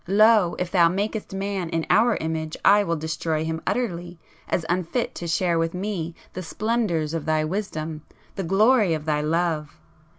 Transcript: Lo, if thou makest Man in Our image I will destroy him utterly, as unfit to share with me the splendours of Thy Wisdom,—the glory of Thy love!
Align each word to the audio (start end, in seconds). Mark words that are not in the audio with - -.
Lo, 0.07 0.55
if 0.57 0.71
thou 0.71 0.89
makest 0.89 1.31
Man 1.31 1.69
in 1.69 1.85
Our 1.91 2.17
image 2.17 2.57
I 2.65 2.83
will 2.83 2.95
destroy 2.95 3.45
him 3.45 3.61
utterly, 3.67 4.17
as 4.49 4.65
unfit 4.67 5.13
to 5.13 5.27
share 5.27 5.59
with 5.59 5.75
me 5.75 6.15
the 6.33 6.41
splendours 6.41 7.13
of 7.13 7.25
Thy 7.27 7.45
Wisdom,—the 7.45 8.43
glory 8.43 8.95
of 8.95 9.05
Thy 9.05 9.21
love! 9.21 9.77